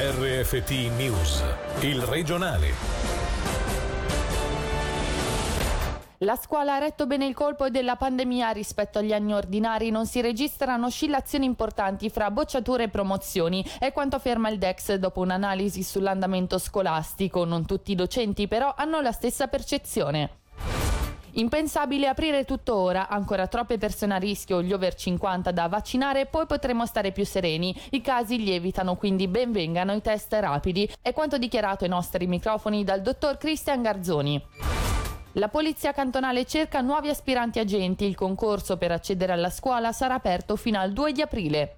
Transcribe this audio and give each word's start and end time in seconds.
RFT 0.00 0.70
News, 0.96 1.42
il 1.80 2.00
regionale. 2.02 2.68
La 6.18 6.36
scuola 6.36 6.76
ha 6.76 6.78
retto 6.78 7.08
bene 7.08 7.26
il 7.26 7.34
colpo 7.34 7.68
della 7.68 7.96
pandemia 7.96 8.50
rispetto 8.50 9.00
agli 9.00 9.12
anni 9.12 9.34
ordinari, 9.34 9.90
non 9.90 10.06
si 10.06 10.20
registrano 10.20 10.86
oscillazioni 10.86 11.46
importanti 11.46 12.10
fra 12.10 12.30
bocciature 12.30 12.84
e 12.84 12.88
promozioni, 12.90 13.68
è 13.80 13.90
quanto 13.92 14.14
afferma 14.14 14.48
il 14.50 14.58
DEX 14.58 14.94
dopo 14.94 15.18
un'analisi 15.18 15.82
sull'andamento 15.82 16.58
scolastico. 16.58 17.44
Non 17.44 17.66
tutti 17.66 17.90
i 17.90 17.96
docenti 17.96 18.46
però 18.46 18.72
hanno 18.76 19.00
la 19.00 19.10
stessa 19.10 19.48
percezione. 19.48 20.37
Impensabile 21.38 22.08
aprire 22.08 22.44
tutto 22.44 22.74
ora, 22.74 23.06
ancora 23.06 23.46
troppe 23.46 23.78
persone 23.78 24.14
a 24.14 24.16
rischio, 24.16 24.60
gli 24.60 24.72
over 24.72 24.96
50 24.96 25.52
da 25.52 25.68
vaccinare, 25.68 26.26
poi 26.26 26.46
potremo 26.46 26.84
stare 26.84 27.12
più 27.12 27.24
sereni. 27.24 27.72
I 27.90 28.00
casi 28.00 28.42
lievitano, 28.42 28.96
quindi 28.96 29.28
benvengano 29.28 29.92
i 29.92 30.02
test 30.02 30.32
rapidi. 30.32 30.90
È 31.00 31.12
quanto 31.12 31.38
dichiarato 31.38 31.84
ai 31.84 31.90
nostri 31.90 32.26
microfoni 32.26 32.82
dal 32.82 33.02
dottor 33.02 33.36
Cristian 33.36 33.82
Garzoni. 33.82 34.44
La 35.34 35.46
Polizia 35.46 35.92
Cantonale 35.92 36.44
cerca 36.44 36.80
nuovi 36.80 37.08
aspiranti 37.08 37.60
agenti. 37.60 38.04
Il 38.04 38.16
concorso 38.16 38.76
per 38.76 38.90
accedere 38.90 39.30
alla 39.30 39.50
scuola 39.50 39.92
sarà 39.92 40.14
aperto 40.14 40.56
fino 40.56 40.80
al 40.80 40.92
2 40.92 41.12
di 41.12 41.22
aprile. 41.22 41.76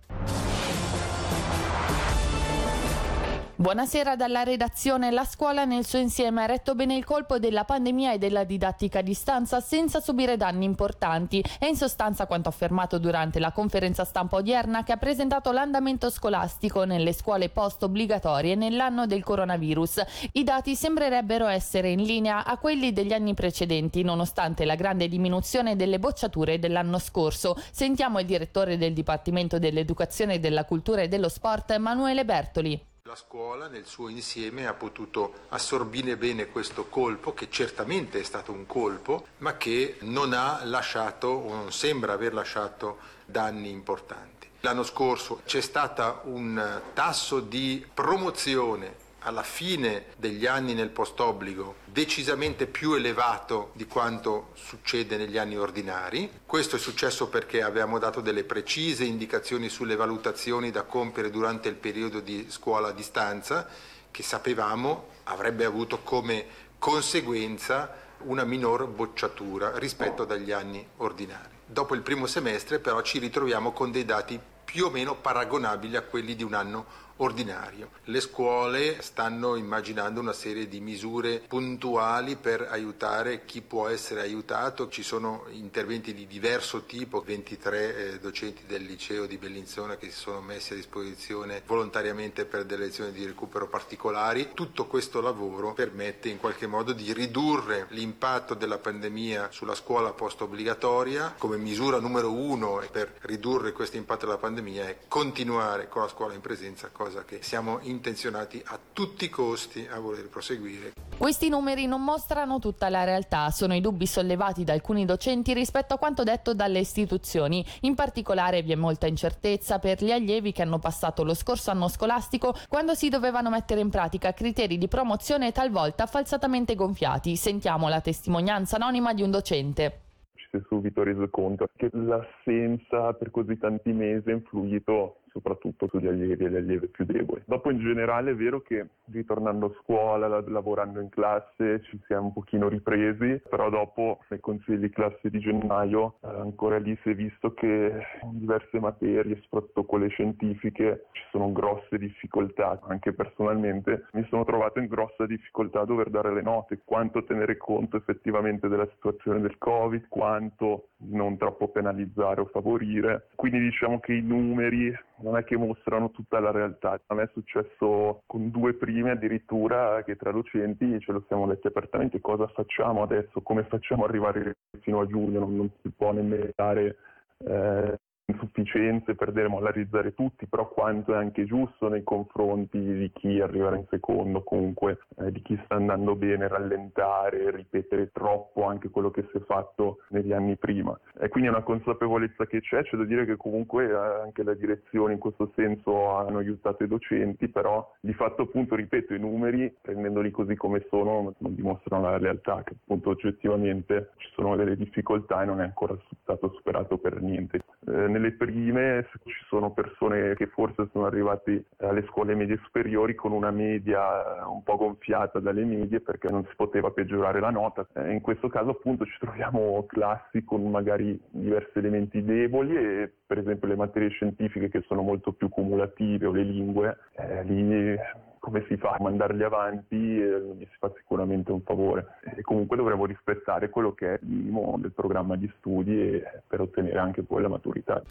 Buonasera 3.61 4.17
dalla 4.17 4.43
redazione. 4.43 5.11
La 5.11 5.27
scuola 5.27 5.67
nel 5.67 5.85
suo 5.85 5.99
insieme 5.99 6.43
ha 6.43 6.47
retto 6.47 6.75
bene 6.75 6.97
il 6.97 7.05
colpo 7.05 7.39
della 7.39 7.65
pandemia 7.65 8.15
e 8.15 8.19
della 8.19 8.45
didattica 8.45 9.01
a 9.01 9.03
distanza 9.03 9.61
senza 9.61 10.01
subire 10.01 10.39
danni 10.39 10.65
importanti. 10.65 11.45
È 11.59 11.67
in 11.67 11.77
sostanza 11.77 12.25
quanto 12.25 12.49
affermato 12.49 12.97
durante 12.97 13.39
la 13.39 13.53
conferenza 13.53 14.07
stampa 14.07 14.37
odierna 14.37 14.83
che 14.83 14.93
ha 14.93 14.97
presentato 14.97 15.53
l'andamento 15.53 16.09
scolastico 16.09 16.85
nelle 16.85 17.13
scuole 17.13 17.51
post 17.51 17.83
obbligatorie 17.83 18.55
nell'anno 18.55 19.05
del 19.05 19.23
coronavirus. 19.23 20.05
I 20.33 20.43
dati 20.43 20.75
sembrerebbero 20.75 21.47
essere 21.47 21.91
in 21.91 22.03
linea 22.03 22.47
a 22.47 22.57
quelli 22.57 22.95
degli 22.95 23.13
anni 23.13 23.35
precedenti, 23.35 24.01
nonostante 24.03 24.65
la 24.65 24.75
grande 24.75 25.07
diminuzione 25.07 25.77
delle 25.77 25.99
bocciature 25.99 26.59
dell'anno 26.59 26.99
scorso. 26.99 27.61
Sentiamo 27.71 28.21
il 28.21 28.27
direttore 28.27 28.79
del 28.79 28.95
Dipartimento 28.95 29.59
dell'Educazione, 29.59 30.41
della 30.41 30.65
Cultura 30.65 31.03
e 31.03 31.09
dello 31.09 31.29
Sport, 31.29 31.73
Emanuele 31.73 32.25
Bertoli. 32.25 32.89
La 33.11 33.17
scuola 33.17 33.67
nel 33.67 33.87
suo 33.87 34.09
insieme 34.09 34.69
ha 34.69 34.73
potuto 34.73 35.47
assorbire 35.49 36.17
bene 36.17 36.47
questo 36.47 36.87
colpo, 36.87 37.35
che 37.35 37.51
certamente 37.51 38.21
è 38.21 38.23
stato 38.23 38.53
un 38.53 38.67
colpo, 38.67 39.27
ma 39.39 39.57
che 39.57 39.97
non 40.03 40.33
ha 40.33 40.61
lasciato 40.63 41.27
o 41.27 41.53
non 41.53 41.73
sembra 41.73 42.13
aver 42.13 42.33
lasciato 42.33 42.99
danni 43.25 43.69
importanti. 43.69 44.49
L'anno 44.61 44.85
scorso 44.85 45.41
c'è 45.45 45.61
stato 45.61 46.21
un 46.27 46.83
tasso 46.95 47.41
di 47.41 47.85
promozione 47.93 48.95
alla 49.21 49.43
fine 49.43 50.07
degli 50.17 50.47
anni 50.47 50.75
nel 50.75 50.91
post-obbligo 50.91 51.77
decisamente 51.85 52.67
più 52.67 52.95
elevato 52.95 53.71
di 53.75 53.87
quanto 53.87 54.51
succede 54.55 55.17
negli 55.17 55.37
anni 55.37 55.57
ordinari. 55.57 56.31
Questo 56.47 56.77
è 56.77 56.79
successo 56.79 57.29
perché 57.29 57.63
avevamo 57.63 57.99
dato 57.99 58.21
delle 58.21 58.45
precise 58.45 59.05
indicazioni 59.05 59.69
sulle 59.69 59.97
valutazioni 59.97 60.71
da 60.71 60.85
compiere 60.85 61.31
durante 61.31 61.69
il 61.69 61.75
periodo 61.75 62.21
di 62.21 62.47
scuola 62.49 62.89
a 62.89 62.93
distanza 62.93 63.67
che 64.11 64.23
sapevamo 64.23 65.09
avrebbe 65.25 65.65
avuto 65.65 66.01
come 66.03 66.47
conseguenza 66.79 67.95
una 68.23 68.45
minor 68.45 68.87
bocciatura 68.87 69.79
rispetto 69.79 70.27
agli 70.29 70.53
anni 70.53 70.87
ordinari. 70.99 71.59
Dopo 71.65 71.95
il 71.95 72.03
primo 72.03 72.27
semestre 72.27 72.79
però 72.79 73.01
ci 73.03 73.19
ritroviamo 73.19 73.73
con 73.73 73.91
dei 73.91 74.05
dati 74.05 74.41
più 74.65 74.87
o 74.87 74.91
meno 74.91 75.15
paragonabili 75.17 75.97
a 75.97 76.03
quelli 76.03 76.37
di 76.37 76.43
un 76.43 76.55
anno 76.55 77.09
ordinario. 77.21 77.91
Le 78.05 78.21
scuole 78.21 79.01
stanno 79.03 79.57
immaginando 79.57 80.21
una 80.21 80.33
serie 80.33 80.69
di 80.69 80.81
misure 80.81 81.43
puntuali 81.47 82.37
per 82.37 82.67
aiutare 82.71 83.45
chi 83.45 83.61
può 83.61 83.89
essere 83.89 84.21
aiutato. 84.21 84.89
Ci 84.89 85.03
sono 85.03 85.45
interventi 85.51 86.13
di 86.15 86.27
diverso 86.27 86.85
tipo, 86.85 87.21
23 87.21 87.97
eh, 87.97 88.19
docenti 88.19 88.65
del 88.67 88.85
liceo 88.85 89.27
di 89.27 89.37
Bellinzona 89.37 89.97
che 89.97 90.11
si 90.11 90.17
sono 90.17 90.41
messi 90.41 90.73
a 90.73 90.77
disposizione 90.77 91.63
volontariamente 91.67 92.45
per 92.45 92.65
delle 92.65 92.87
lezioni 92.87 93.13
di 93.13 93.25
recupero 93.25 93.69
particolari. 93.69 94.51
Tutto 94.55 94.87
questo 94.87 95.21
lavoro 95.21 95.73
permette 95.73 96.29
in 96.29 96.39
qualche 96.39 96.67
modo 96.67 96.93
di 96.93 97.13
ridurre 97.13 97.87
l'impatto 97.91 98.55
della 98.55 98.79
pandemia 98.79 99.49
sulla 99.51 99.75
scuola 99.75 100.13
post 100.13 100.41
obbligatoria 100.41 101.35
come 101.39 101.57
misura 101.57 101.99
numero 101.99 102.33
uno 102.33 102.83
per 102.91 103.15
ridurre 103.21 103.73
questo 103.73 103.97
impatto 103.97 104.27
della 104.27 104.39
pandemia 104.39 104.89
è 104.89 104.99
continuare 105.09 105.89
con 105.89 106.03
la 106.03 106.09
scuola 106.09 106.35
in 106.35 106.41
presenza, 106.41 106.89
cosa 106.93 107.10
cosa 107.11 107.25
che 107.25 107.43
siamo 107.43 107.81
intenzionati 107.83 108.63
a 108.65 108.79
tutti 108.93 109.25
i 109.25 109.29
costi 109.29 109.85
a 109.91 109.99
voler 109.99 110.29
proseguire. 110.29 110.93
Questi 111.17 111.49
numeri 111.49 111.87
non 111.87 112.05
mostrano 112.05 112.61
tutta 112.61 112.89
la 112.89 113.03
realtà, 113.03 113.51
sono 113.51 113.75
i 113.75 113.81
dubbi 113.81 114.07
sollevati 114.07 114.63
da 114.63 114.75
alcuni 114.75 115.05
docenti 115.05 115.53
rispetto 115.53 115.95
a 115.95 115.99
quanto 115.99 116.23
detto 116.23 116.55
dalle 116.55 116.79
istituzioni. 116.79 117.65
In 117.81 117.97
particolare 117.97 118.63
vi 118.63 118.73
è 118.73 118.77
molta 118.77 119.09
incertezza 119.09 119.81
per 119.81 120.05
gli 120.05 120.13
allievi 120.13 120.53
che 120.53 120.63
hanno 120.63 120.79
passato 120.79 121.25
lo 121.25 121.35
scorso 121.35 121.73
anno 121.73 121.89
scolastico 121.89 122.55
quando 122.69 122.95
si 122.95 123.09
dovevano 123.09 123.51
mettere 123.51 123.81
in 123.81 123.91
pratica 123.91 124.33
criteri 124.33 124.79
di 124.79 124.87
promozione 124.87 125.51
talvolta 125.51 126.07
falsatamente 126.07 126.77
gonfiati. 126.77 127.35
Sentiamo 127.35 127.89
la 127.89 128.01
testimonianza 128.01 128.77
anonima 128.77 129.13
di 129.13 129.23
un 129.23 129.33
docente 129.33 130.03
si 130.51 130.57
è 130.57 130.61
subito 130.67 131.05
reso 131.05 131.29
conto 131.29 131.69
che 131.77 131.89
l'assenza 131.93 133.13
per 133.13 133.31
così 133.31 133.57
tanti 133.57 133.93
mesi 133.93 134.31
ha 134.31 134.33
influito 134.33 135.21
soprattutto 135.33 135.89
sugli 135.89 136.07
allievi 136.07 136.45
e 136.45 136.49
le 136.49 136.59
allieve 136.59 136.89
più 136.89 137.05
deboli. 137.05 137.43
Dopo 137.47 137.71
in 137.71 137.79
generale 137.79 138.33
è 138.33 138.35
vero 138.35 138.61
che 138.61 138.87
ritornando 139.11 139.67
a 139.67 139.73
scuola, 139.83 140.29
lavorando 140.29 141.01
in 141.01 141.09
classe 141.09 141.83
ci 141.83 142.01
siamo 142.07 142.27
un 142.27 142.33
pochino 142.33 142.69
ripresi, 142.69 143.41
però 143.49 143.71
dopo 143.71 144.21
nei 144.29 144.41
consigli 144.41 144.79
di 144.79 144.91
classe 144.91 145.31
di 145.31 145.39
gennaio 145.39 146.17
eh, 146.23 146.29
ancora 146.29 146.79
lì 146.79 146.97
si 147.03 147.11
è 147.11 147.15
visto 147.15 147.53
che 147.55 148.03
in 148.23 148.39
diverse 148.39 148.79
materie, 148.79 149.41
soprattutto 149.43 149.85
quelle 149.85 150.09
scientifiche, 150.09 151.07
ci 151.13 151.23
sono 151.31 151.53
grosse 151.53 151.99
difficoltà. 151.99 152.79
Anche 152.87 153.13
personalmente 153.13 154.07
mi 154.13 154.27
sono 154.29 154.45
trovato 154.45 154.79
in 154.79 154.87
grossa 154.87 155.27
difficoltà 155.27 155.81
a 155.81 155.85
dover 155.85 156.11
dare 156.11 156.33
le 156.33 156.43
note, 156.43 156.81
quanto 156.85 157.25
tenere 157.25 157.57
conto 157.57 157.97
effettivamente 157.97 158.69
della 158.69 158.89
situazione 158.95 159.41
del 159.41 159.59
Covid, 159.59 160.07
quanto 160.09 160.89
non 161.09 161.37
troppo 161.37 161.69
penalizzare 161.69 162.41
o 162.41 162.47
favorire. 162.47 163.29
Quindi 163.35 163.61
diciamo 163.61 164.01
che 164.01 164.15
i 164.15 164.23
numeri 164.23 164.93
non 165.23 165.37
è 165.37 165.45
che 165.45 165.57
mostrano 165.57 166.11
tutta 166.11 166.41
la 166.41 166.51
realtà. 166.51 167.01
A 167.07 167.15
me 167.15 167.25
è 167.25 167.31
successo 167.33 168.23
con 168.27 168.51
due 168.51 168.75
prime 168.75 169.13
addirittura 169.13 170.03
che 170.03 170.17
tra 170.17 170.33
docenti 170.33 170.99
ce 171.01 171.13
lo 171.13 171.25
siamo 171.27 171.47
detti 171.47 171.67
apertamente 171.67 172.21
cosa 172.21 172.47
facciamo 172.49 173.03
adesso, 173.03 173.41
come 173.43 173.65
facciamo 173.65 174.05
ad 174.05 174.11
arrivare 174.11 174.57
fino 174.81 175.01
a 175.01 175.07
giugno, 175.07 175.41
non, 175.41 175.57
non 175.57 175.71
si 175.83 175.91
può 175.91 176.13
nemmeno 176.13 176.49
dare 176.55 176.97
eh, 177.39 177.99
insufficienze 178.31 179.15
per 179.15 179.33
demolarizzare 179.33 180.15
tutti, 180.15 180.47
però 180.47 180.69
quanto 180.69 181.15
è 181.15 181.17
anche 181.17 181.45
giusto 181.45 181.89
nei 181.89 182.03
confronti 182.03 182.79
di 182.79 183.11
chi 183.13 183.41
arriverà 183.41 183.77
in 183.77 183.87
secondo, 183.89 184.43
comunque 184.43 184.99
eh, 185.19 185.31
di 185.31 185.43
chi 185.43 185.61
sta 185.65 185.75
andando 185.77 186.17
bene, 186.17 186.49
rallentare, 186.49 187.51
ripetere 187.51 188.11
troppo 188.13 188.65
anche 188.65 188.89
quello 188.89 189.11
che 189.11 189.27
si 189.31 189.39
è 189.39 189.41
fatto 189.41 189.99
negli 190.09 190.33
anni 190.33 190.57
prima. 190.57 190.99
E 191.19 191.29
quindi 191.29 191.49
è 191.49 191.53
una 191.53 191.63
consapevolezza 191.63 192.47
che 192.47 192.61
c'è, 192.61 192.83
c'è 192.83 192.97
da 192.97 193.05
dire 193.05 193.25
che 193.25 193.37
comunque 193.37 193.89
eh, 193.89 193.95
anche 193.95 194.43
le 194.43 194.57
direzioni 194.57 195.15
in 195.15 195.19
questo 195.19 195.53
senso 195.55 196.11
hanno 196.17 196.39
aiutato 196.39 196.85
i 196.85 196.89
docenti, 196.89 197.49
però 197.49 197.93
di 198.01 198.15
fatto 198.15 198.43
appunto, 198.43 198.75
ripeto, 198.75 199.15
i 199.15 199.19
numeri, 199.19 199.75
prendendoli 199.81 200.31
così 200.31 200.55
come 200.57 200.85
sono, 200.89 201.35
non 201.39 201.55
dimostrano 201.55 202.11
la 202.11 202.19
realtà, 202.19 202.63
che 202.63 202.75
appunto 202.81 203.11
oggettivamente 203.11 204.11
ci 204.17 204.29
sono 204.35 204.57
delle 204.57 204.77
difficoltà 204.77 205.43
e 205.43 205.47
non 205.47 205.61
è 205.61 205.65
ancora 205.65 205.97
stato 206.23 206.53
superato 206.55 206.99
per 206.99 207.21
niente. 207.21 207.61
Eh, 207.87 208.09
nelle 208.09 208.33
prime 208.33 209.09
ci 209.25 209.45
sono 209.49 209.73
persone 209.73 210.35
che 210.35 210.49
forse 210.49 210.89
sono 210.93 211.07
arrivati 211.07 211.65
alle 211.79 212.05
scuole 212.09 212.35
medie 212.35 212.61
superiori 212.63 213.15
con 213.15 213.33
una 213.33 213.51
media 213.51 214.47
un 214.47 214.63
po' 214.63 214.77
gonfiata 214.77 215.41
dalle 215.41 215.65
medie 215.65 216.01
perché 216.01 216.29
non 216.29 216.45
si 216.45 216.53
poteva 216.57 216.91
peggiorare 216.91 217.41
la 217.41 217.51
nota. 217.51 217.87
Eh, 217.95 218.13
in 218.13 218.21
questo 218.21 218.49
caso 218.49 218.71
appunto 218.71 219.07
ci 219.07 219.17
troviamo 219.19 219.87
classi 219.87 220.45
con 220.45 220.71
magari 220.71 221.19
diversi 221.31 221.79
elementi 221.79 222.23
deboli 222.23 222.77
e 222.77 223.13
per 223.27 223.39
esempio 223.39 223.69
le 223.69 223.77
materie 223.77 224.11
scientifiche 224.11 224.69
che 224.69 224.85
sono 224.87 225.01
molto 225.01 225.33
più 225.33 225.49
cumulative 225.49 226.27
o 226.27 226.33
le 226.33 226.43
lingue, 226.43 226.99
eh, 227.17 227.43
lì 227.45 227.97
come 228.41 228.65
si 228.67 228.77
fa 228.77 228.93
a 228.93 229.03
mandarli 229.03 229.45
avanti 229.45 229.97
eh, 229.97 230.55
gli 230.57 230.67
si 230.71 230.77
fa 230.79 230.91
sicuramente 230.97 231.53
un 231.53 231.61
favore 231.61 232.19
e 232.35 232.41
comunque 232.41 232.77
dovremmo 232.77 233.05
rispettare 233.05 233.69
quello 233.69 233.93
che 233.93 234.15
è 234.15 234.19
il 234.23 234.29
minimo 234.29 234.77
del 234.79 234.93
programma 234.93 235.37
di 235.37 235.49
studi 235.59 236.21
per 236.49 236.61
ottenere 236.61 236.99
anche 236.99 237.23
poi 237.23 237.43
la 237.43 237.49
maturità. 237.49 238.03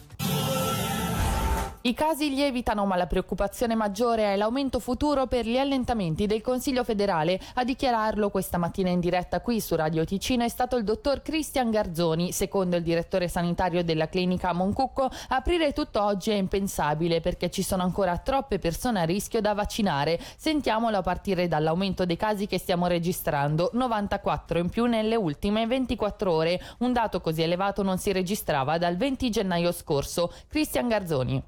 I 1.82 1.94
casi 1.94 2.28
lievitano 2.28 2.84
ma 2.84 2.94
la 2.96 3.06
preoccupazione 3.06 3.74
maggiore 3.74 4.34
è 4.34 4.36
l'aumento 4.36 4.80
futuro 4.80 5.26
per 5.26 5.46
gli 5.46 5.56
allentamenti 5.56 6.26
del 6.26 6.42
Consiglio 6.42 6.84
federale. 6.84 7.40
A 7.54 7.64
dichiararlo 7.64 8.28
questa 8.28 8.58
mattina 8.58 8.90
in 8.90 9.00
diretta 9.00 9.40
qui 9.40 9.62
su 9.62 9.76
Radio 9.76 10.04
Ticino 10.04 10.44
è 10.44 10.48
stato 10.50 10.76
il 10.76 10.84
dottor 10.84 11.22
Cristian 11.22 11.70
Garzoni. 11.70 12.32
Secondo 12.32 12.76
il 12.76 12.82
direttore 12.82 13.28
sanitario 13.28 13.82
della 13.82 14.10
clinica 14.10 14.52
Moncucco, 14.52 15.08
aprire 15.28 15.72
tutto 15.72 16.02
oggi 16.04 16.32
è 16.32 16.34
impensabile 16.34 17.22
perché 17.22 17.48
ci 17.48 17.62
sono 17.62 17.82
ancora 17.82 18.18
troppe 18.18 18.58
persone 18.58 19.00
a 19.00 19.04
rischio 19.04 19.40
da 19.40 19.54
vaccinare. 19.54 20.20
Sentiamolo 20.36 20.98
a 20.98 21.02
partire 21.02 21.48
dall'aumento 21.48 22.04
dei 22.04 22.18
casi 22.18 22.46
che 22.46 22.58
stiamo 22.58 22.88
registrando, 22.88 23.70
94 23.72 24.58
in 24.58 24.68
più 24.68 24.84
nelle 24.84 25.16
ultime 25.16 25.66
24 25.66 26.30
ore. 26.30 26.60
Un 26.80 26.92
dato 26.92 27.22
così 27.22 27.40
elevato 27.40 27.82
non 27.82 27.96
si 27.96 28.12
registrava 28.12 28.76
dal 28.76 28.98
20 28.98 29.30
gennaio 29.30 29.72
scorso. 29.72 30.30
Cristian 30.46 30.86
Garzoni. 30.86 31.42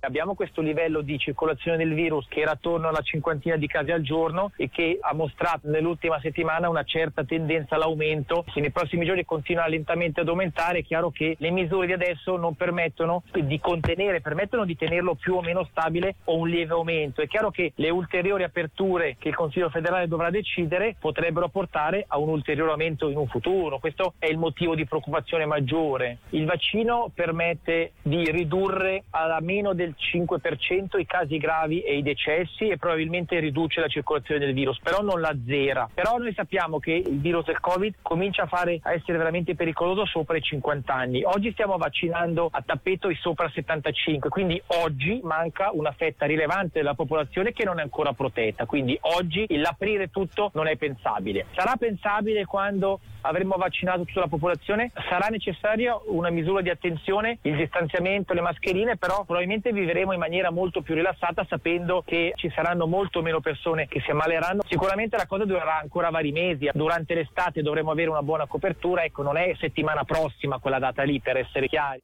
Abbiamo 0.00 0.34
questo 0.34 0.60
livello 0.60 1.00
di 1.00 1.18
circolazione 1.18 1.76
del 1.76 1.92
virus 1.92 2.28
che 2.28 2.40
era 2.40 2.52
attorno 2.52 2.86
alla 2.86 3.00
cinquantina 3.00 3.56
di 3.56 3.66
casi 3.66 3.90
al 3.90 4.02
giorno 4.02 4.52
e 4.56 4.70
che 4.70 4.96
ha 5.00 5.12
mostrato 5.12 5.68
nell'ultima 5.68 6.20
settimana 6.20 6.68
una 6.68 6.84
certa 6.84 7.24
tendenza 7.24 7.74
all'aumento. 7.74 8.44
Se 8.52 8.60
nei 8.60 8.70
prossimi 8.70 9.04
giorni 9.04 9.24
continua 9.24 9.66
lentamente 9.66 10.20
ad 10.20 10.28
aumentare, 10.28 10.78
è 10.78 10.84
chiaro 10.84 11.10
che 11.10 11.34
le 11.36 11.50
misure 11.50 11.86
di 11.86 11.92
adesso 11.92 12.36
non 12.36 12.54
permettono 12.54 13.24
di 13.32 13.58
contenere, 13.58 14.20
permettono 14.20 14.64
di 14.64 14.76
tenerlo 14.76 15.16
più 15.16 15.34
o 15.34 15.42
meno 15.42 15.64
stabile 15.64 16.14
o 16.24 16.36
un 16.36 16.48
lieve 16.48 16.74
aumento. 16.74 17.20
È 17.20 17.26
chiaro 17.26 17.50
che 17.50 17.72
le 17.74 17.90
ulteriori 17.90 18.44
aperture 18.44 19.16
che 19.18 19.28
il 19.28 19.34
Consiglio 19.34 19.68
federale 19.68 20.06
dovrà 20.06 20.30
decidere 20.30 20.94
potrebbero 20.98 21.48
portare 21.48 22.04
a 22.06 22.18
un 22.18 22.28
ulteriore 22.28 22.70
aumento 22.70 23.08
in 23.08 23.16
un 23.16 23.26
futuro. 23.26 23.80
Questo 23.80 24.14
è 24.20 24.26
il 24.26 24.38
motivo 24.38 24.76
di 24.76 24.86
preoccupazione 24.86 25.44
maggiore. 25.44 26.18
Il 26.30 26.46
vaccino 26.46 27.10
permette 27.12 27.94
di 28.00 28.30
ridurre 28.30 29.02
a 29.10 29.38
meno 29.40 29.74
del 29.74 29.87
del 29.88 29.94
5% 29.96 30.98
i 30.98 31.06
casi 31.06 31.38
gravi 31.38 31.80
e 31.80 31.96
i 31.96 32.02
decessi 32.02 32.68
e 32.68 32.76
probabilmente 32.76 33.38
riduce 33.38 33.80
la 33.80 33.88
circolazione 33.88 34.40
del 34.40 34.54
virus, 34.54 34.78
però 34.80 35.00
non 35.02 35.20
la 35.20 35.34
zera. 35.46 35.88
Però 35.92 36.18
noi 36.18 36.32
sappiamo 36.34 36.78
che 36.78 36.92
il 36.92 37.20
virus 37.20 37.46
del 37.46 37.60
Covid 37.60 37.94
comincia 38.02 38.42
a, 38.42 38.46
fare, 38.46 38.78
a 38.82 38.92
essere 38.92 39.18
veramente 39.18 39.54
pericoloso 39.54 40.04
sopra 40.06 40.36
i 40.36 40.42
50 40.42 40.92
anni. 40.92 41.22
Oggi 41.24 41.52
stiamo 41.52 41.76
vaccinando 41.76 42.48
a 42.50 42.62
tappeto 42.64 43.08
i 43.08 43.16
sopra 43.16 43.48
75, 43.48 44.28
quindi 44.28 44.60
oggi 44.68 45.20
manca 45.22 45.70
una 45.72 45.92
fetta 45.92 46.26
rilevante 46.26 46.78
della 46.78 46.94
popolazione 46.94 47.52
che 47.52 47.64
non 47.64 47.78
è 47.78 47.82
ancora 47.82 48.12
protetta, 48.12 48.66
quindi 48.66 48.96
oggi 49.02 49.46
l'aprire 49.56 50.10
tutto 50.10 50.50
non 50.54 50.66
è 50.66 50.76
pensabile. 50.76 51.46
Sarà 51.54 51.76
pensabile 51.76 52.44
quando 52.44 53.00
avremo 53.22 53.56
vaccinato 53.56 54.04
tutta 54.04 54.20
la 54.20 54.28
popolazione, 54.28 54.90
sarà 55.08 55.28
necessaria 55.28 55.98
una 56.06 56.30
misura 56.30 56.60
di 56.62 56.70
attenzione, 56.70 57.38
il 57.42 57.56
distanziamento, 57.56 58.32
le 58.32 58.40
mascherine, 58.40 58.96
però 58.96 59.24
probabilmente 59.24 59.72
vivremo 59.78 60.12
in 60.12 60.18
maniera 60.18 60.50
molto 60.50 60.82
più 60.82 60.94
rilassata 60.94 61.44
sapendo 61.48 62.02
che 62.04 62.32
ci 62.34 62.50
saranno 62.54 62.86
molto 62.86 63.22
meno 63.22 63.40
persone 63.40 63.86
che 63.86 64.00
si 64.00 64.10
ammaleranno. 64.10 64.62
Sicuramente 64.66 65.16
la 65.16 65.26
cosa 65.26 65.44
durerà 65.44 65.78
ancora 65.78 66.10
vari 66.10 66.32
mesi, 66.32 66.68
durante 66.72 67.14
l'estate 67.14 67.62
dovremo 67.62 67.90
avere 67.90 68.10
una 68.10 68.22
buona 68.22 68.46
copertura, 68.46 69.04
ecco 69.04 69.22
non 69.22 69.36
è 69.36 69.54
settimana 69.58 70.04
prossima 70.04 70.58
quella 70.58 70.78
data 70.78 71.02
lì 71.02 71.20
per 71.20 71.36
essere 71.36 71.68
chiari. 71.68 72.02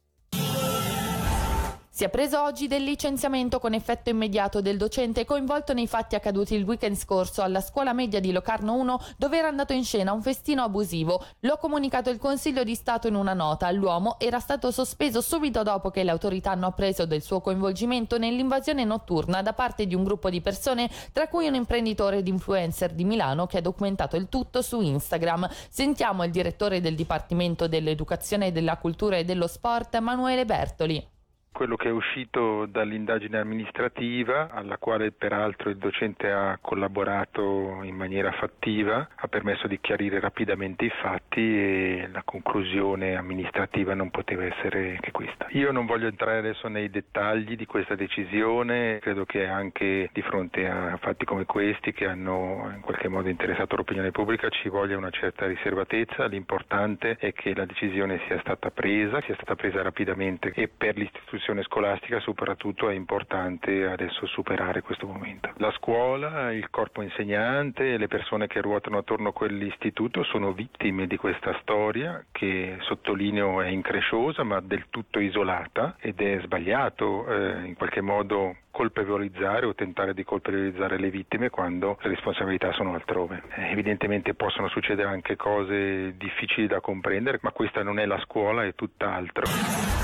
Si 1.95 2.03
è 2.03 2.09
preso 2.09 2.43
oggi 2.43 2.67
del 2.67 2.83
licenziamento 2.83 3.57
con 3.57 3.73
effetto 3.73 4.09
immediato 4.09 4.59
del 4.59 4.75
docente 4.75 5.23
coinvolto 5.23 5.71
nei 5.71 5.87
fatti 5.87 6.15
accaduti 6.15 6.53
il 6.53 6.65
weekend 6.65 6.97
scorso 6.97 7.41
alla 7.41 7.61
scuola 7.61 7.93
media 7.93 8.19
di 8.19 8.33
Locarno 8.33 8.73
1 8.73 8.99
dove 9.15 9.37
era 9.37 9.47
andato 9.47 9.71
in 9.71 9.85
scena 9.85 10.11
un 10.11 10.21
festino 10.21 10.61
abusivo. 10.61 11.23
Lo 11.39 11.53
ha 11.53 11.57
comunicato 11.57 12.09
il 12.09 12.19
Consiglio 12.19 12.65
di 12.65 12.75
Stato 12.75 13.07
in 13.07 13.15
una 13.15 13.33
nota. 13.33 13.71
L'uomo 13.71 14.19
era 14.19 14.41
stato 14.41 14.71
sospeso 14.71 15.21
subito 15.21 15.63
dopo 15.63 15.89
che 15.89 16.03
le 16.03 16.11
autorità 16.11 16.51
hanno 16.51 16.67
appreso 16.67 17.05
del 17.05 17.21
suo 17.21 17.39
coinvolgimento 17.39 18.17
nell'invasione 18.17 18.83
notturna 18.83 19.41
da 19.41 19.53
parte 19.53 19.87
di 19.87 19.95
un 19.95 20.03
gruppo 20.03 20.29
di 20.29 20.41
persone, 20.41 20.89
tra 21.13 21.29
cui 21.29 21.47
un 21.47 21.55
imprenditore 21.55 22.17
ed 22.17 22.27
influencer 22.27 22.91
di 22.91 23.05
Milano 23.05 23.47
che 23.47 23.59
ha 23.59 23.61
documentato 23.61 24.17
il 24.17 24.27
tutto 24.27 24.61
su 24.61 24.81
Instagram. 24.81 25.47
Sentiamo 25.69 26.25
il 26.25 26.31
direttore 26.31 26.81
del 26.81 26.93
Dipartimento 26.93 27.69
dell'Educazione, 27.69 28.51
della 28.51 28.75
Cultura 28.75 29.15
e 29.15 29.23
dello 29.23 29.47
Sport, 29.47 29.95
Emanuele 29.95 30.43
Bertoli 30.43 31.13
quello 31.55 31.77
che 31.77 31.87
è 31.87 31.91
uscito 31.91 32.65
dall'indagine 32.65 33.37
amministrativa, 33.37 34.49
alla 34.51 34.75
quale 34.77 35.13
peraltro 35.13 35.69
il 35.69 35.77
docente 35.77 36.29
ha 36.29 36.57
collaborato 36.59 37.79
in 37.83 37.95
maniera 37.95 38.33
fattiva, 38.33 39.07
ha 39.15 39.27
permesso 39.29 39.65
di 39.65 39.79
chiarire 39.79 40.19
rapidamente 40.19 40.83
i 40.83 40.89
fatti 41.01 41.39
e 41.39 42.09
la 42.11 42.23
conclusione 42.25 43.15
amministrativa 43.15 43.93
non 43.93 44.11
poteva 44.11 44.43
essere 44.43 44.97
che 44.99 45.11
questa. 45.11 45.47
Io 45.51 45.71
non 45.71 45.85
voglio 45.85 46.07
entrare 46.07 46.39
adesso 46.39 46.67
nei 46.67 46.89
dettagli 46.89 47.55
di 47.55 47.65
questa 47.65 47.95
decisione, 47.95 48.99
credo 48.99 49.23
che 49.23 49.47
anche 49.47 50.09
di 50.11 50.21
fronte 50.23 50.67
a 50.67 50.97
fatti 50.97 51.23
come 51.23 51.45
questi 51.45 51.93
che 51.93 52.05
hanno 52.05 52.69
in 52.75 52.81
qualche 52.81 53.07
modo 53.07 53.29
interessato 53.29 53.77
l'opinione 53.77 54.11
pubblica 54.11 54.49
ci 54.49 54.67
voglia 54.67 54.97
una 54.97 55.09
certa 55.09 55.47
riservatezza, 55.47 56.25
l'importante 56.25 57.15
è 57.17 57.31
che 57.31 57.55
la 57.55 57.65
decisione 57.65 58.19
sia 58.27 58.41
stata 58.41 58.71
presa, 58.71 59.21
sia 59.21 59.35
stata 59.35 59.55
presa 59.55 59.81
rapidamente 59.81 60.51
e 60.53 60.67
per 60.67 60.97
l'istituzione 60.97 61.43
istruzione 61.45 61.63
scolastica 61.63 62.19
soprattutto 62.21 62.89
è 62.89 62.93
importante 62.93 63.85
adesso 63.85 64.25
superare 64.25 64.81
questo 64.81 65.05
momento. 65.05 65.51
La 65.57 65.71
scuola, 65.71 66.51
il 66.51 66.69
corpo 66.71 67.03
insegnante 67.03 67.97
le 67.97 68.07
persone 68.07 68.47
che 68.47 68.61
ruotano 68.61 68.97
attorno 68.97 69.29
a 69.29 69.33
quell'istituto 69.33 70.23
sono 70.23 70.53
vittime 70.53 71.05
di 71.05 71.17
questa 71.17 71.55
storia 71.61 72.23
che 72.31 72.77
sottolineo 72.79 73.61
è 73.61 73.67
incresciosa 73.67 74.43
ma 74.43 74.59
del 74.59 74.85
tutto 74.89 75.19
isolata 75.19 75.95
ed 75.99 76.19
è 76.19 76.39
sbagliato 76.41 77.27
eh, 77.27 77.65
in 77.65 77.75
qualche 77.75 78.01
modo 78.01 78.55
colpevolizzare 78.71 79.65
o 79.65 79.75
tentare 79.75 80.13
di 80.13 80.23
colpevolizzare 80.23 80.97
le 80.97 81.09
vittime 81.09 81.49
quando 81.49 81.97
le 82.01 82.09
responsabilità 82.09 82.73
sono 82.73 82.93
altrove. 82.93 83.43
Eh, 83.55 83.71
evidentemente 83.71 84.33
possono 84.33 84.67
succedere 84.67 85.07
anche 85.07 85.35
cose 85.35 86.17
difficili 86.17 86.67
da 86.67 86.81
comprendere, 86.81 87.39
ma 87.41 87.51
questa 87.51 87.83
non 87.83 87.99
è 87.99 88.05
la 88.05 88.19
scuola, 88.19 88.65
è 88.65 88.73
tutt'altro. 88.73 89.94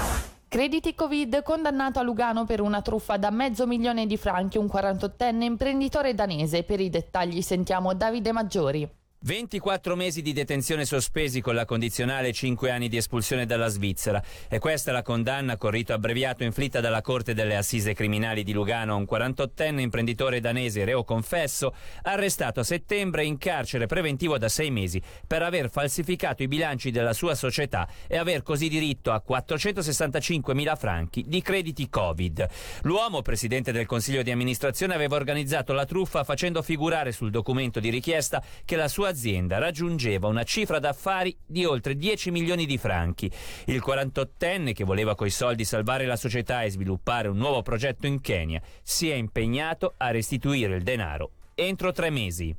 Crediti 0.52 0.94
Covid 0.96 1.44
condannato 1.44 2.00
a 2.00 2.02
Lugano 2.02 2.44
per 2.44 2.60
una 2.60 2.82
truffa 2.82 3.16
da 3.16 3.30
mezzo 3.30 3.66
milione 3.66 4.06
di 4.06 4.18
franchi, 4.18 4.58
un 4.58 4.66
48enne 4.66 5.44
imprenditore 5.44 6.14
danese. 6.14 6.64
Per 6.64 6.82
i 6.82 6.90
dettagli 6.90 7.42
sentiamo 7.42 7.94
Davide 7.94 8.34
Maggiori. 8.34 9.01
24 9.24 9.96
mesi 9.96 10.24
di 10.24 10.34
detenzione 10.34 10.84
sospesi 10.84 11.42
con 11.42 11.54
la 11.54 11.64
condizionale 11.64 12.34
5 12.34 12.72
anni 12.72 12.90
di 12.90 12.98
espulsione 12.98 13.46
dalla 13.46 13.68
Svizzera. 13.68 14.20
E 14.50 14.58
questa 14.58 14.92
la 14.92 15.04
condanna 15.04 15.58
con 15.58 15.70
rito 15.70 15.94
abbreviato 15.94 16.44
inflitta 16.44 16.80
dalla 16.80 17.02
Corte 17.02 17.36
delle 17.36 17.56
Assise 17.56 17.94
Criminali 17.94 18.44
di 18.44 18.52
Lugano 18.52 18.94
a 18.94 18.96
un 18.96 19.06
48enne 19.08 19.80
imprenditore 19.80 20.40
danese 20.40 20.86
reo 20.86 21.04
confesso, 21.04 21.76
arrestato 22.02 22.62
a 22.62 22.64
settembre 22.64 23.24
in 23.24 23.38
carcere 23.38 23.86
preventivo 23.86 24.40
da 24.40 24.50
sei 24.50 24.72
mesi 24.72 25.00
per 25.28 25.44
aver 25.44 25.70
falsificato 25.70 26.42
i 26.42 26.48
bilanci 26.48 26.90
della 26.90 27.14
sua 27.14 27.36
società 27.36 27.88
e 28.08 28.18
aver 28.18 28.42
così 28.42 28.70
diritto 28.70 29.12
a 29.12 29.22
465 29.22 30.56
mila 30.56 30.76
franchi 30.76 31.26
di 31.28 31.44
crediti 31.44 31.88
Covid. 31.90 32.48
L'uomo, 32.82 33.22
presidente 33.22 33.72
del 33.72 33.86
Consiglio 33.86 34.24
di 34.24 34.32
amministrazione, 34.32 34.96
aveva 34.96 35.16
organizzato 35.16 35.74
la 35.74 35.86
truffa 35.86 36.24
facendo 36.24 36.64
figurare 36.64 37.12
sul 37.12 37.30
documento 37.30 37.80
di 37.80 37.92
richiesta 37.92 38.44
che 38.66 38.76
la 38.76 38.88
sua 38.88 39.10
azienda 39.12 39.60
raggiungeva 39.60 40.28
una 40.28 40.44
cifra 40.44 40.80
d'affari 40.80 41.38
di 41.46 41.64
oltre 41.64 41.96
10 41.96 42.32
milioni 42.32 42.66
di 42.66 42.78
franchi. 42.78 43.32
Il 43.66 43.82
48enne, 43.86 44.74
che 44.74 44.84
voleva 44.84 45.16
coi 45.16 45.30
soldi 45.30 45.64
salvare 45.64 46.06
la 46.06 46.16
società 46.16 46.64
e 46.64 46.72
sviluppare 46.72 47.28
un 47.28 47.38
nuovo 47.38 47.62
progetto 47.62 48.08
in 48.08 48.20
Kenya, 48.20 48.62
si 48.82 49.10
è 49.10 49.14
impegnato 49.14 49.94
a 49.98 50.12
restituire 50.12 50.76
il 50.76 50.84
denaro 50.84 51.32
entro 51.56 51.92
tre 51.92 52.10
mesi. 52.10 52.56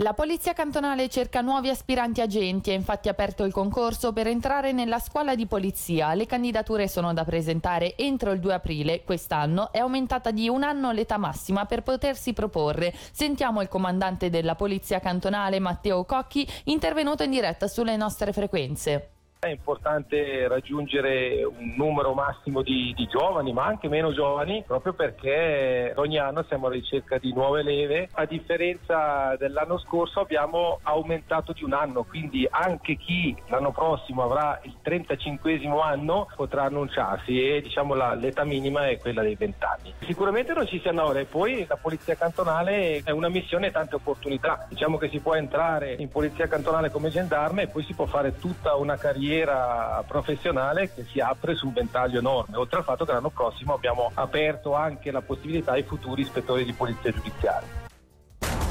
La 0.00 0.12
Polizia 0.12 0.52
Cantonale 0.52 1.08
cerca 1.08 1.40
nuovi 1.40 1.70
aspiranti 1.70 2.20
agenti, 2.20 2.70
ha 2.70 2.74
infatti 2.74 3.08
aperto 3.08 3.44
il 3.44 3.52
concorso 3.52 4.12
per 4.12 4.26
entrare 4.26 4.72
nella 4.72 4.98
scuola 4.98 5.34
di 5.34 5.46
polizia. 5.46 6.12
Le 6.12 6.26
candidature 6.26 6.86
sono 6.86 7.14
da 7.14 7.24
presentare 7.24 7.96
entro 7.96 8.32
il 8.32 8.40
2 8.40 8.52
aprile. 8.52 9.04
Quest'anno 9.04 9.72
è 9.72 9.78
aumentata 9.78 10.32
di 10.32 10.50
un 10.50 10.64
anno 10.64 10.92
l'età 10.92 11.16
massima 11.16 11.64
per 11.64 11.82
potersi 11.82 12.34
proporre. 12.34 12.92
Sentiamo 13.10 13.62
il 13.62 13.68
comandante 13.68 14.28
della 14.28 14.54
Polizia 14.54 15.00
Cantonale 15.00 15.60
Matteo 15.60 16.04
Cocchi, 16.04 16.46
intervenuto 16.64 17.22
in 17.22 17.30
diretta 17.30 17.66
sulle 17.66 17.96
nostre 17.96 18.34
frequenze. 18.34 19.15
È 19.38 19.48
importante 19.48 20.48
raggiungere 20.48 21.44
un 21.44 21.74
numero 21.76 22.14
massimo 22.14 22.62
di, 22.62 22.94
di, 22.96 23.06
giovani, 23.06 23.52
ma 23.52 23.66
anche 23.66 23.86
meno 23.86 24.10
giovani, 24.12 24.64
proprio 24.66 24.94
perché 24.94 25.92
ogni 25.96 26.18
anno 26.18 26.42
siamo 26.44 26.66
alla 26.66 26.76
ricerca 26.76 27.18
di 27.18 27.34
nuove 27.34 27.62
leve. 27.62 28.08
A 28.12 28.24
differenza 28.24 29.36
dell'anno 29.36 29.78
scorso 29.78 30.20
abbiamo 30.20 30.80
aumentato 30.82 31.52
di 31.52 31.64
un 31.64 31.74
anno, 31.74 32.04
quindi 32.04 32.48
anche 32.50 32.96
chi 32.96 33.36
l'anno 33.48 33.72
prossimo 33.72 34.22
avrà 34.22 34.58
il 34.62 34.74
35 34.80 35.60
anno 35.82 36.28
potrà 36.34 36.64
annunciarsi 36.64 37.38
e 37.38 37.60
diciamo 37.60 37.94
la, 37.94 38.14
l'età 38.14 38.42
minima 38.44 38.88
è 38.88 38.98
quella 38.98 39.20
dei 39.20 39.34
20 39.34 39.64
anni. 39.64 39.94
Sicuramente 40.06 40.54
non 40.54 40.66
ci 40.66 40.80
si 40.80 40.88
annora 40.88 41.20
e 41.20 41.26
poi 41.26 41.66
la 41.68 41.76
polizia 41.76 42.16
cantonale 42.16 43.02
è 43.04 43.10
una 43.10 43.28
missione 43.28 43.66
e 43.66 43.70
tante 43.70 43.96
opportunità. 43.96 44.66
Diciamo 44.68 44.96
che 44.96 45.10
si 45.10 45.20
può 45.20 45.34
entrare 45.34 45.94
in 45.98 46.08
polizia 46.08 46.48
cantonale 46.48 46.90
come 46.90 47.10
gendarme 47.10 47.62
e 47.62 47.68
poi 47.68 47.84
si 47.84 47.92
può 47.92 48.06
fare 48.06 48.38
tutta 48.38 48.74
una 48.76 48.96
carriera 48.96 49.25
carriera 49.26 50.04
professionale 50.06 50.94
che 50.94 51.04
si 51.10 51.18
apre 51.18 51.56
su 51.56 51.66
un 51.66 51.72
ventaglio 51.72 52.20
enorme, 52.20 52.56
oltre 52.56 52.78
al 52.78 52.84
fatto 52.84 53.04
che 53.04 53.10
l'anno 53.12 53.30
prossimo 53.30 53.74
abbiamo 53.74 54.12
aperto 54.14 54.74
anche 54.74 55.10
la 55.10 55.20
possibilità 55.20 55.72
ai 55.72 55.82
futuri 55.82 56.22
ispettori 56.22 56.64
di 56.64 56.72
polizia 56.72 57.10
giudiziaria. 57.10 57.68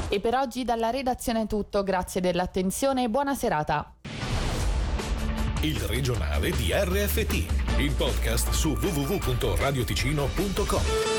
E 0.08 0.20
per 0.20 0.34
oggi 0.34 0.64
dalla 0.64 0.88
redazione 0.90 1.42
è 1.42 1.46
tutto, 1.46 1.82
grazie 1.82 2.22
dell'attenzione 2.22 3.04
e 3.04 3.08
buona 3.08 3.34
serata. 3.34 3.92
Il 5.60 5.78
regionale 5.80 6.50
di 6.50 6.72
RFT, 6.72 7.78
il 7.78 7.92
podcast 7.92 8.50
su 8.50 8.70
www.radioticino.com. 8.70 11.15